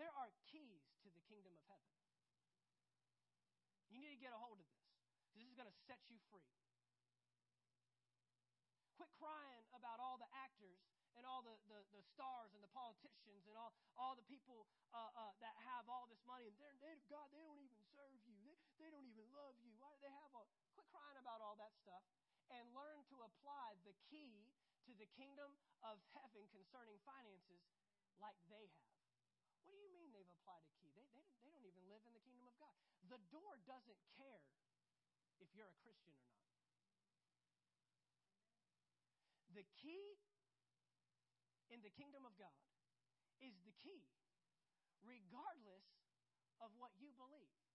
[0.00, 1.92] there are keys to the kingdom of heaven.
[3.92, 4.88] You need to get a hold of this.
[5.36, 6.48] This is going to set you free.
[8.96, 10.80] Quit crying about all the actors
[11.12, 14.64] and all the, the, the stars and the politicians and all, all the people
[14.96, 18.16] uh, uh, that have all this money and they're, they, God, they don't even serve
[18.28, 18.37] you.
[18.78, 19.74] They, don't even love you.
[19.82, 20.46] Why do they have all?
[20.74, 22.06] Quit crying about all that stuff
[22.54, 24.46] and learn to apply the key
[24.86, 25.50] to the kingdom
[25.82, 27.66] of heaven concerning finances
[28.22, 28.94] like they have.
[29.66, 30.94] What do you mean they've applied a key?
[30.94, 32.72] They, they, they don't even live in the kingdom of God.
[33.10, 34.46] The door doesn't care
[35.42, 36.46] if you're a Christian or not.
[39.52, 40.16] The key
[41.68, 42.54] in the kingdom of God
[43.42, 44.08] is the key,
[45.04, 45.84] regardless
[46.64, 47.67] of what you believe.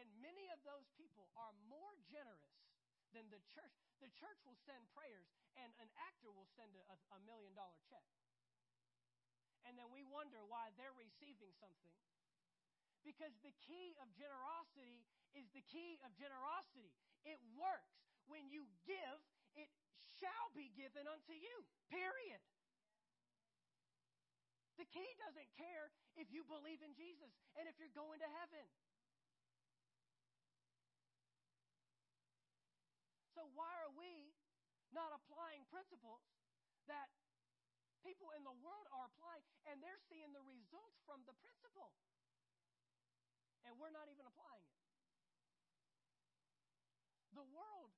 [0.00, 2.56] And many of those people are more generous
[3.12, 3.76] than the church.
[4.00, 5.28] The church will send prayers,
[5.60, 8.08] and an actor will send a, a million dollar check.
[9.68, 11.92] And then we wonder why they're receiving something.
[13.04, 15.04] Because the key of generosity
[15.36, 16.88] is the key of generosity.
[17.28, 18.00] It works.
[18.24, 19.20] When you give,
[19.52, 19.68] it
[20.16, 21.56] shall be given unto you.
[21.92, 22.40] Period.
[24.80, 27.28] The key doesn't care if you believe in Jesus
[27.60, 28.64] and if you're going to heaven.
[33.40, 34.36] So, why are we
[34.92, 36.20] not applying principles
[36.84, 37.08] that
[38.04, 41.96] people in the world are applying and they're seeing the results from the principle?
[43.64, 44.76] And we're not even applying it.
[47.32, 47.96] The world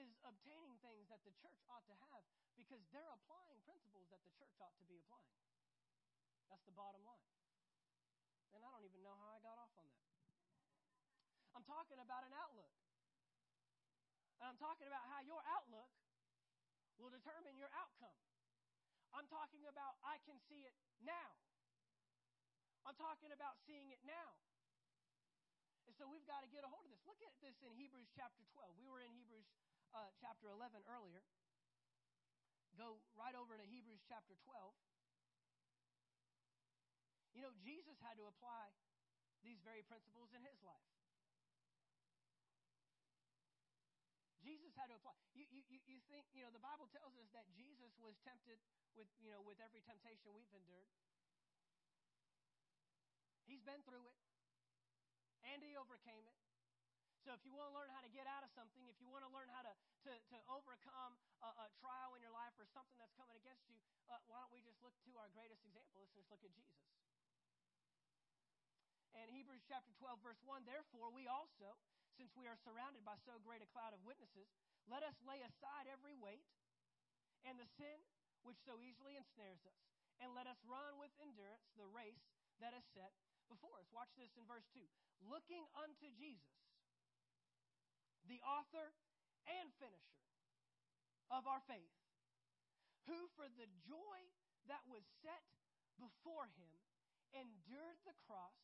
[0.00, 2.24] is obtaining things that the church ought to have
[2.56, 5.36] because they're applying principles that the church ought to be applying.
[6.48, 7.28] That's the bottom line.
[8.56, 10.08] And I don't even know how I got off on that.
[11.52, 12.79] I'm talking about an outlook.
[14.40, 15.92] And I'm talking about how your outlook
[16.96, 18.16] will determine your outcome.
[19.12, 20.72] I'm talking about I can see it
[21.04, 21.36] now.
[22.88, 24.32] I'm talking about seeing it now.
[25.84, 27.04] And so we've got to get a hold of this.
[27.04, 28.80] Look at this in Hebrews chapter 12.
[28.80, 29.44] We were in Hebrews
[29.92, 31.20] uh, chapter 11 earlier.
[32.78, 34.72] Go right over to Hebrews chapter 12.
[37.36, 38.72] You know, Jesus had to apply
[39.44, 40.99] these very principles in his life.
[44.50, 45.14] Jesus had to apply.
[45.38, 48.58] You, you, you think, you know, the Bible tells us that Jesus was tempted
[48.98, 50.90] with, you know, with every temptation we've endured.
[53.46, 54.18] He's been through it,
[55.46, 56.38] and he overcame it.
[57.22, 59.22] So if you want to learn how to get out of something, if you want
[59.22, 59.74] to learn how to,
[60.08, 61.14] to, to overcome
[61.46, 63.78] a, a trial in your life or something that's coming against you,
[64.10, 66.02] uh, why don't we just look to our greatest example?
[66.02, 66.80] Let's just look at Jesus.
[69.14, 71.76] And Hebrews chapter 12, verse 1 Therefore, we also,
[72.20, 74.44] since we are surrounded by so great a cloud of witnesses,
[74.84, 76.44] let us lay aside every weight
[77.48, 77.96] and the sin
[78.44, 79.80] which so easily ensnares us,
[80.20, 82.20] and let us run with endurance the race
[82.60, 83.16] that is set
[83.48, 83.88] before us.
[83.88, 84.84] Watch this in verse 2.
[85.32, 86.60] Looking unto Jesus,
[88.28, 88.92] the author
[89.48, 90.20] and finisher
[91.32, 91.96] of our faith,
[93.08, 94.20] who for the joy
[94.68, 95.40] that was set
[95.96, 96.76] before him
[97.32, 98.60] endured the cross,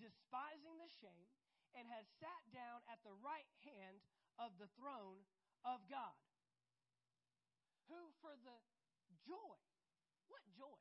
[0.00, 1.28] despising the shame
[1.74, 3.98] and has sat down at the right hand
[4.38, 5.24] of the throne
[5.64, 6.14] of God.
[7.90, 8.58] Who, for the
[9.26, 9.58] joy,
[10.30, 10.80] what joy?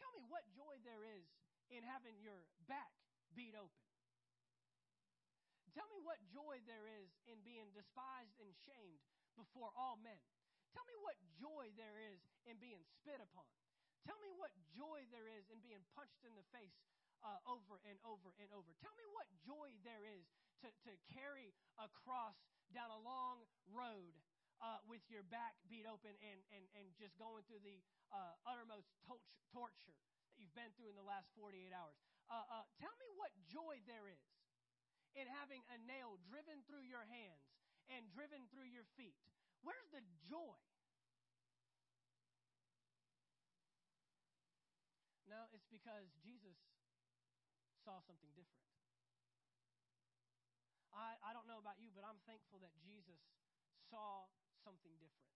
[0.00, 1.24] Tell me what joy there is
[1.72, 2.92] in having your back
[3.32, 3.84] beat open.
[5.74, 9.02] Tell me what joy there is in being despised and shamed
[9.34, 10.22] before all men.
[10.70, 13.46] Tell me what joy there is in being spit upon.
[14.06, 16.78] Tell me what joy there is in being punched in the face
[17.24, 18.70] uh, over and over and over.
[18.84, 20.28] Tell me what joy there is
[20.62, 20.92] to, to
[21.54, 22.34] carry a cross
[22.74, 24.14] down a long road
[24.62, 27.78] uh, with your back beat open and, and, and just going through the
[28.10, 29.94] uh, uttermost torch, torture
[30.30, 31.94] that you've been through in the last 48 hours.
[32.30, 34.24] Uh, uh, tell me what joy there is
[35.14, 37.44] in having a nail driven through your hands
[37.92, 39.18] and driven through your feet.
[39.62, 40.58] Where's the joy?
[45.28, 46.56] No, it's because Jesus
[47.84, 48.73] saw something different.
[50.94, 53.18] I, I don't know about you, but I'm thankful that Jesus
[53.90, 54.30] saw
[54.62, 55.34] something different.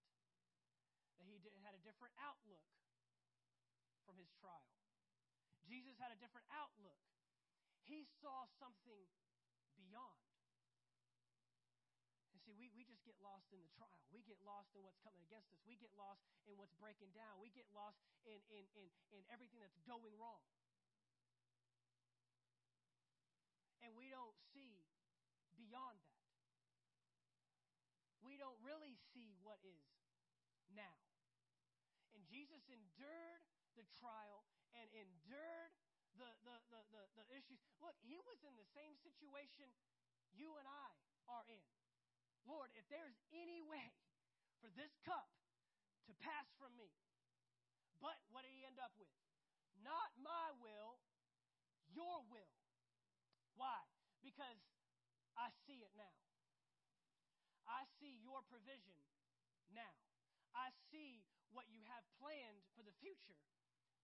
[1.19, 2.63] That he did, had a different outlook
[4.07, 4.71] from his trial.
[5.67, 6.97] Jesus had a different outlook.
[7.85, 9.05] He saw something
[9.77, 10.23] beyond.
[12.33, 14.01] And see, we, we just get lost in the trial.
[14.15, 15.61] We get lost in what's coming against us.
[15.67, 17.43] We get lost in what's breaking down.
[17.43, 20.41] We get lost in, in, in, in everything that's going wrong.
[23.89, 24.85] and we don't see
[25.69, 26.17] beyond that.
[28.25, 29.85] We don't really see what is
[30.73, 30.97] now.
[32.17, 33.45] And Jesus endured
[33.77, 35.73] the trial and endured
[36.17, 37.61] the, the, the, the, the issues.
[37.85, 39.69] Look, he was in the same situation
[40.33, 40.89] you and I
[41.29, 41.63] are in.
[42.49, 43.93] Lord, if there's any way
[44.65, 45.29] for this cup
[46.09, 46.89] to pass from me,
[48.01, 49.11] but what did he end up with?
[49.85, 50.99] Not my will,
[51.93, 52.55] your will.
[53.55, 53.79] Why?
[54.23, 54.59] Because
[55.39, 56.15] I see it now.
[57.71, 58.99] I see your provision
[59.71, 59.95] now.
[60.53, 61.23] I see
[61.55, 63.39] what you have planned for the future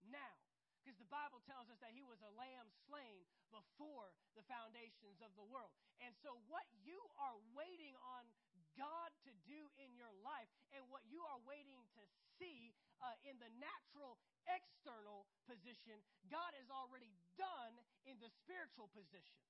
[0.06, 0.38] now.
[0.84, 5.32] Because the Bible tells us that he was a lamb slain before the foundations of
[5.32, 5.72] the world.
[6.04, 8.28] And so, what you are waiting on
[8.76, 12.02] God to do in your life and what you are waiting to
[12.36, 15.96] see uh, in the natural external position,
[16.28, 19.40] God has already done in the spiritual position.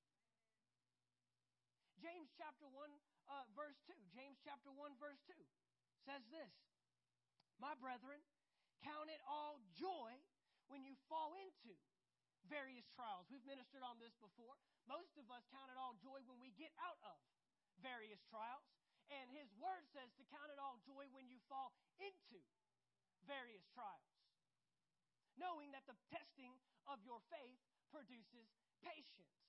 [2.05, 2.85] James chapter 1,
[3.33, 3.97] uh, verse 2.
[4.13, 5.33] James chapter 1, verse 2
[6.05, 6.53] says this
[7.57, 8.21] My brethren,
[8.85, 10.13] count it all joy
[10.69, 11.73] when you fall into
[12.45, 13.25] various trials.
[13.33, 14.61] We've ministered on this before.
[14.85, 17.17] Most of us count it all joy when we get out of
[17.81, 18.69] various trials.
[19.09, 22.41] And his word says to count it all joy when you fall into
[23.25, 24.05] various trials,
[25.37, 26.53] knowing that the testing
[26.89, 27.61] of your faith
[27.93, 28.49] produces
[28.81, 29.45] patience.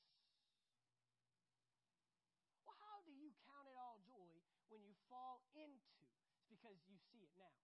[2.68, 4.32] Well, how do you count it all joy
[4.68, 6.08] when you fall into?
[6.46, 7.58] It's because you see it now.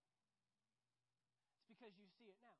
[1.62, 2.58] It's because you see it now.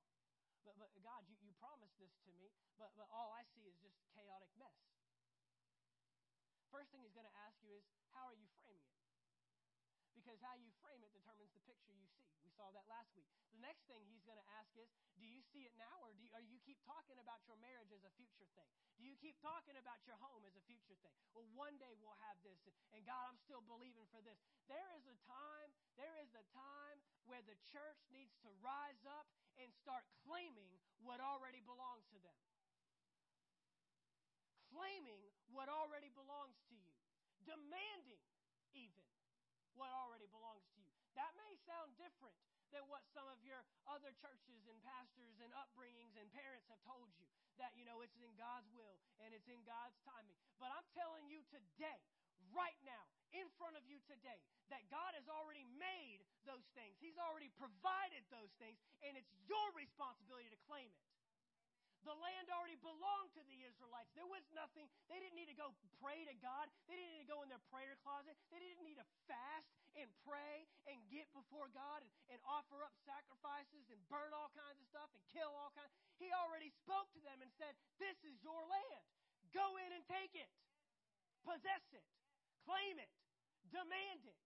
[0.62, 3.74] But, but God, you, you promised this to me, but, but all I see is
[3.82, 4.78] just chaotic mess.
[6.70, 7.82] First thing he's going to ask you is,
[8.14, 8.91] how are you framing it?
[10.22, 12.22] Because how you frame it determines the picture you see.
[12.46, 13.26] We saw that last week.
[13.50, 14.86] The next thing he's going to ask is,
[15.18, 17.90] do you see it now, or do you, or you keep talking about your marriage
[17.90, 18.70] as a future thing?
[18.94, 21.10] Do you keep talking about your home as a future thing?
[21.34, 22.62] Well, one day we'll have this,
[22.94, 24.38] and God, I'm still believing for this.
[24.70, 29.26] There is a time, there is a time where the church needs to rise up
[29.58, 32.38] and start claiming what already belongs to them.
[34.70, 36.94] Claiming what already belongs to you.
[37.42, 38.22] Demanding,
[39.74, 40.88] what already belongs to you.
[41.16, 42.36] That may sound different
[42.72, 47.12] than what some of your other churches and pastors and upbringings and parents have told
[47.20, 47.28] you.
[47.60, 50.40] That, you know, it's in God's will and it's in God's timing.
[50.56, 52.00] But I'm telling you today,
[52.56, 53.04] right now,
[53.36, 54.40] in front of you today,
[54.72, 56.96] that God has already made those things.
[57.00, 61.11] He's already provided those things, and it's your responsibility to claim it.
[62.02, 64.10] The land already belonged to the Israelites.
[64.18, 64.90] There was nothing.
[65.06, 65.70] They didn't need to go
[66.02, 66.66] pray to God.
[66.90, 68.34] They didn't need to go in their prayer closet.
[68.50, 72.94] They didn't need to fast and pray and get before God and, and offer up
[73.06, 75.94] sacrifices and burn all kinds of stuff and kill all kinds.
[76.18, 79.04] He already spoke to them and said, This is your land.
[79.54, 80.50] Go in and take it.
[81.46, 82.06] Possess it.
[82.66, 83.10] Claim it.
[83.70, 84.38] Demand it.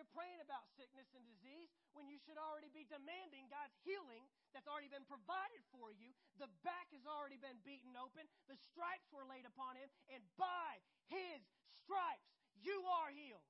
[0.00, 4.24] You're praying about sickness and disease when you should already be demanding God's healing
[4.56, 6.16] that's already been provided for you.
[6.40, 10.80] The back has already been beaten open, the stripes were laid upon him, and by
[11.12, 11.44] his
[11.84, 12.32] stripes
[12.64, 13.44] you are healed.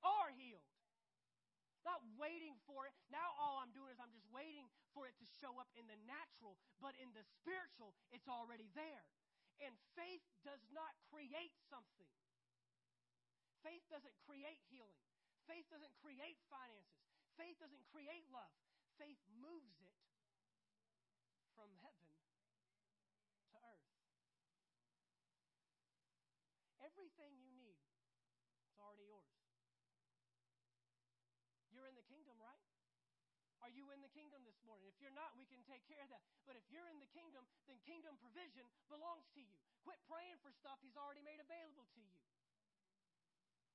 [0.00, 0.64] Are healed.
[1.84, 2.96] Not waiting for it.
[3.12, 6.00] Now all I'm doing is I'm just waiting for it to show up in the
[6.08, 9.04] natural, but in the spiritual, it's already there.
[9.60, 12.08] And faith does not create something.
[13.60, 15.11] Faith doesn't create healing.
[15.46, 17.02] Faith doesn't create finances.
[17.34, 18.52] Faith doesn't create love.
[19.00, 19.96] Faith moves it
[21.56, 22.10] from heaven
[23.50, 23.90] to earth.
[26.82, 27.78] Everything you need
[28.68, 29.32] is already yours.
[31.72, 32.62] You're in the kingdom, right?
[33.62, 34.90] Are you in the kingdom this morning?
[34.90, 36.22] If you're not, we can take care of that.
[36.42, 39.54] But if you're in the kingdom, then kingdom provision belongs to you.
[39.86, 42.18] Quit praying for stuff He's already made available to you.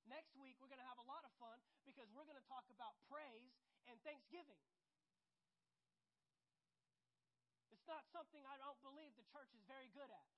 [0.08, 2.64] Next week, we're going to have a lot of fun because we're going to talk
[2.72, 3.52] about praise
[3.92, 4.56] and thanksgiving.
[7.68, 10.28] It's not something I don't believe the church is very good at.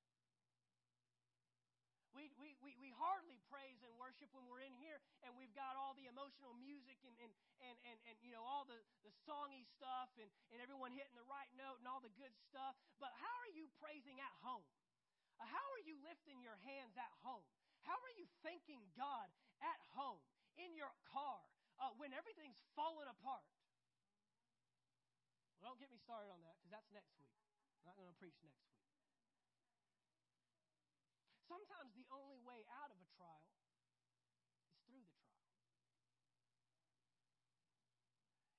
[2.10, 5.78] We, we, we, we hardly praise and worship when we're in here and we've got
[5.78, 7.30] all the emotional music and, and,
[7.62, 11.26] and, and, and you know, all the, the songy stuff and, and everyone hitting the
[11.30, 12.74] right note and all the good stuff.
[12.98, 14.66] But how are you praising at home?
[15.38, 17.46] How are you lifting your hands at home?
[17.84, 19.28] How are you thanking God
[19.60, 20.20] at home,
[20.56, 21.40] in your car,
[21.80, 23.48] uh, when everything's falling apart.
[25.56, 27.32] Well, don't get me started on that because that's next week.
[27.80, 28.80] I'm not going to preach next week.
[31.48, 33.56] Sometimes the only way out of a trial is
[34.86, 35.48] through the trial.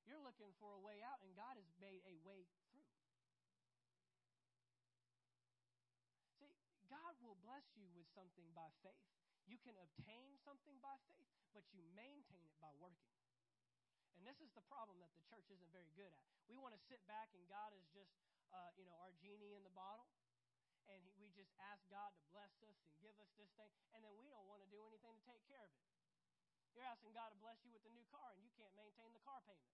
[0.04, 2.84] You're looking for a way out, and God has made a way through.
[6.36, 6.52] See,
[6.92, 9.06] God will bless you with something by faith.
[9.46, 13.14] You can obtain something by faith, but you maintain it by working.
[14.18, 16.26] And this is the problem that the church isn't very good at.
[16.50, 18.10] We want to sit back and God is just,
[18.50, 20.10] uh, you know, our genie in the bottle.
[20.90, 23.70] And he, we just ask God to bless us and give us this thing.
[23.94, 25.86] And then we don't want to do anything to take care of it.
[26.74, 29.22] You're asking God to bless you with a new car and you can't maintain the
[29.22, 29.70] car payment.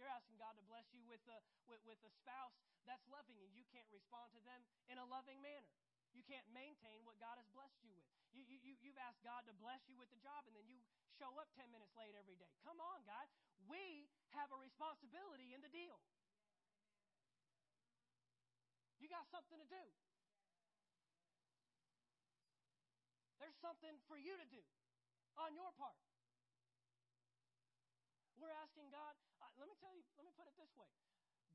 [0.00, 3.52] You're asking God to bless you with a, with, with a spouse that's loving and
[3.52, 5.72] you can't respond to them in a loving manner.
[6.16, 8.08] You can't maintain what God has blessed you with.
[8.32, 10.80] You, you, you've asked God to bless you with the job, and then you
[11.20, 12.48] show up 10 minutes late every day.
[12.64, 13.28] Come on, God.
[13.68, 16.00] We have a responsibility in the deal.
[18.96, 19.84] You got something to do.
[23.36, 24.64] There's something for you to do
[25.36, 26.00] on your part.
[28.40, 30.88] We're asking God, uh, let me tell you, let me put it this way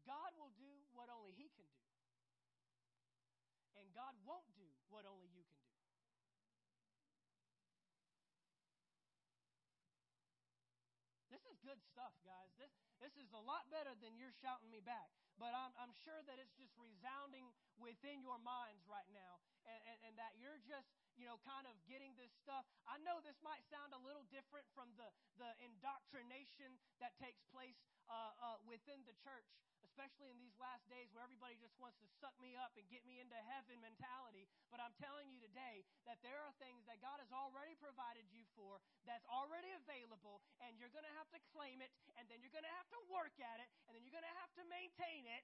[0.05, 1.85] God will do what only He can do,
[3.91, 5.79] God won't do what only you can do.
[11.31, 12.51] This is good stuff, guys.
[12.59, 15.11] This, this is a lot better than you're shouting me back.
[15.39, 19.97] But I'm, I'm sure that it's just resounding within your minds right now, and, and,
[20.11, 22.63] and that you're just you know, kind of getting this stuff.
[22.87, 27.77] I know this might sound a little different from the, the indoctrination that takes place
[28.07, 29.47] uh, uh, within the church,
[29.91, 33.03] especially in these last days where everybody just wants to suck me up and get
[33.03, 34.47] me into heaven mentality.
[34.71, 38.47] But I'm telling you today that there are things that God has already provided you
[38.55, 42.55] for that's already available, and you're going to have to claim it, and then you're
[42.55, 45.27] going to have to work at it, and then you're going to have to maintain
[45.27, 45.43] it.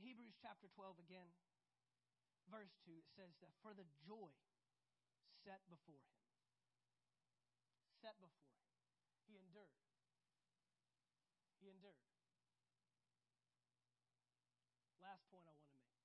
[0.00, 1.28] Hebrews chapter 12 again,
[2.48, 4.32] verse 2, it says that for the joy
[5.48, 6.20] set before him,
[8.04, 8.68] set before him,
[9.24, 9.80] he endured.
[11.56, 12.04] He endured.
[15.00, 15.96] Last point I want to make.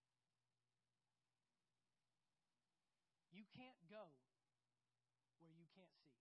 [3.36, 4.16] You can't go
[5.44, 6.16] where you can't see.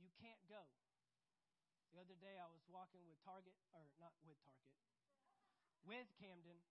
[0.00, 0.64] You can't go
[1.92, 4.72] the other day I was walking with Target, or not with Target,
[5.84, 6.64] with Camden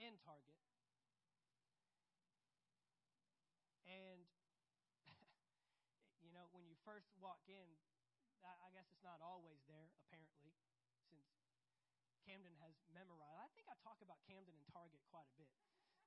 [0.00, 0.56] in Target.
[3.92, 4.24] And,
[6.24, 7.68] you know, when you first walk in,
[8.42, 10.50] I guess it's not always there, apparently,
[11.06, 11.30] since
[12.26, 13.38] Camden has memorized.
[13.38, 15.50] I think I talk about Camden and Target quite a bit.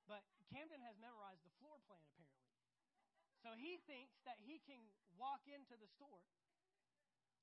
[0.06, 0.22] But
[0.52, 2.46] Camden has memorized the floor plan, apparently.
[3.42, 4.82] So he thinks that he can
[5.16, 6.26] walk into the store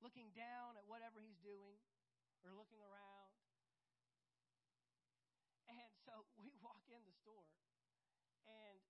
[0.03, 1.78] looking down at whatever he's doing
[2.43, 3.30] or looking around.
[5.70, 7.49] And so we walk in the store,
[8.51, 8.83] and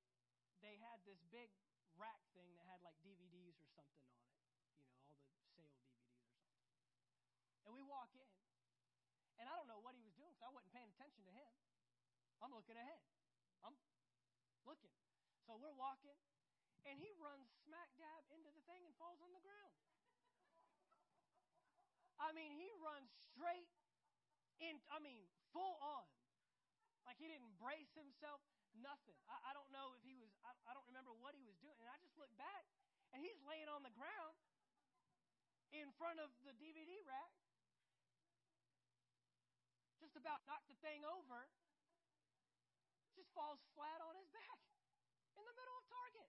[0.65, 1.53] they had this big
[2.01, 4.33] rack thing that had like DVDs or something on it,
[5.05, 6.49] you know, all the sale DVDs or something.
[7.69, 8.35] And we walk in,
[9.39, 11.47] and I don't know what he was doing because I wasn't paying attention to him.
[12.43, 12.99] I'm looking ahead.
[13.63, 13.79] I'm
[14.67, 14.91] looking.
[15.47, 16.19] So we're walking,
[16.83, 19.71] and he runs smack dab into the thing and falls on the ground.
[22.19, 23.71] I mean, he runs straight
[24.59, 25.23] in, I mean,
[25.55, 26.11] full on.
[27.07, 28.43] Like he didn't brace himself,
[28.75, 29.15] nothing.
[29.31, 31.79] I, I don't know if he was, I, I don't remember what he was doing.
[31.79, 32.67] And I just look back,
[33.15, 34.35] and he's laying on the ground
[35.71, 37.31] in front of the DVD rack.
[40.13, 41.49] Just about knocked the thing over.
[43.17, 44.61] Just falls flat on his back
[45.41, 46.29] in the middle of Target.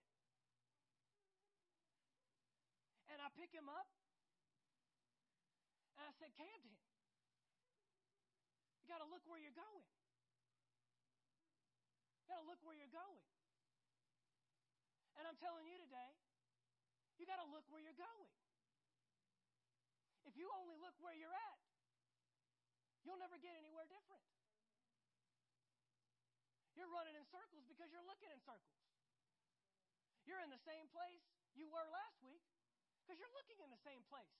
[3.12, 3.84] And I pick him up
[6.00, 6.80] and I said, Camden,
[8.80, 9.84] you got to look where you're going.
[12.24, 13.28] You got to look where you're going.
[15.20, 16.16] And I'm telling you today,
[17.20, 18.32] you got to look where you're going.
[20.24, 21.53] If you only look where you're at,
[23.04, 24.24] you'll never get anywhere different.
[26.74, 28.82] You're running in circles because you're looking in circles.
[30.26, 31.22] You're in the same place
[31.54, 32.42] you were last week
[33.04, 34.34] because you're looking in the same place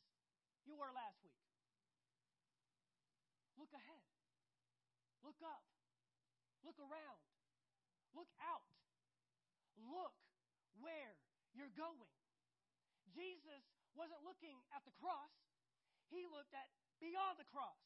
[0.66, 1.38] you were last week.
[3.54, 4.02] Look ahead.
[5.22, 5.62] Look up.
[6.66, 7.22] Look around.
[8.16, 8.66] Look out.
[9.78, 10.16] Look
[10.80, 11.14] where
[11.54, 12.10] you're going.
[13.14, 13.62] Jesus
[13.94, 15.30] wasn't looking at the cross,
[16.10, 16.66] he looked at
[16.98, 17.78] beyond the cross.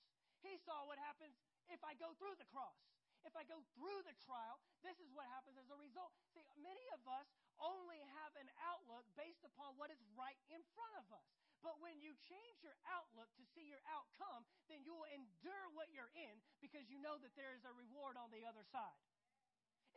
[0.43, 1.35] He saw what happens
[1.69, 2.79] if I go through the cross.
[3.27, 6.15] If I go through the trial, this is what happens as a result.
[6.33, 7.27] See, many of us
[7.59, 11.27] only have an outlook based upon what is right in front of us.
[11.59, 15.91] But when you change your outlook to see your outcome, then you will endure what
[15.91, 19.03] you're in because you know that there is a reward on the other side.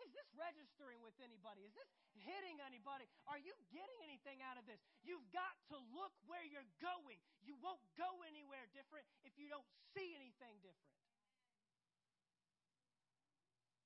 [0.01, 1.61] Is this registering with anybody?
[1.61, 1.89] Is this
[2.25, 3.05] hitting anybody?
[3.29, 4.81] Are you getting anything out of this?
[5.05, 7.21] You've got to look where you're going.
[7.45, 10.91] You won't go anywhere different if you don't see anything different.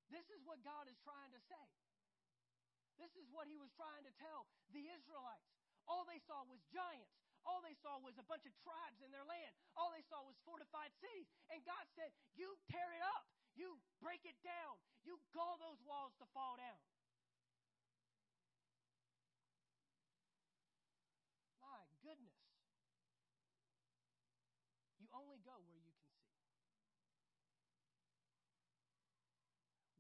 [0.07, 1.66] This is what God is trying to say.
[2.95, 5.51] This is what he was trying to tell the Israelites.
[5.84, 7.11] All they saw was giants.
[7.45, 9.53] All they saw was a bunch of tribes in their land.
[9.78, 11.30] All they saw was fortified cities.
[11.53, 13.28] And God said, You tear it up.
[13.56, 14.76] You break it down.
[15.08, 16.80] You call those walls to fall down.
[21.64, 22.36] My goodness.
[24.99, 26.36] You only go where you can see.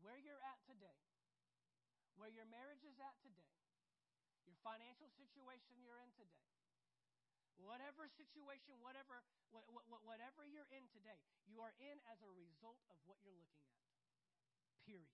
[0.03, 1.01] Where you're at today,
[2.19, 3.55] where your marriage is at today,
[4.45, 6.45] your financial situation you're in today,
[7.59, 9.23] whatever situation, whatever,
[10.03, 13.83] whatever you're in today, you are in as a result of what you're looking at.
[14.83, 15.11] Period.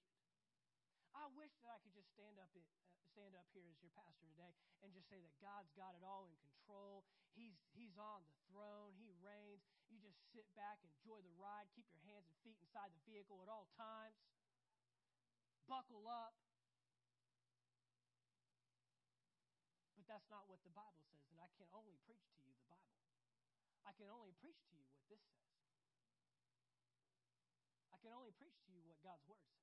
[1.11, 2.63] I wish that I could just stand up, uh,
[3.11, 6.25] stand up here as your pastor today and just say that God's got it all
[6.27, 7.03] in control.
[7.35, 8.95] He's, he's on the throne.
[8.95, 9.63] He reigns.
[9.91, 13.43] You just sit back, enjoy the ride, keep your hands and feet inside the vehicle
[13.43, 14.15] at all times.
[15.67, 16.35] Buckle up.
[20.01, 22.65] But that's not what the Bible says, and I can only preach to you the
[22.73, 23.05] Bible.
[23.85, 25.45] I can only preach to you what this says.
[27.93, 29.61] I can only preach to you what God's Word says.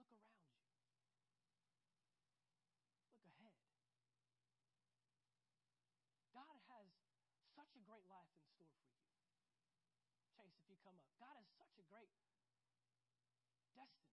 [0.00, 0.56] Look around you.
[3.28, 3.60] Look ahead.
[6.32, 6.88] God has
[7.52, 9.12] such a great life in store for you.
[10.32, 12.08] Chase, if you come up, God has such a great
[13.76, 14.11] destiny,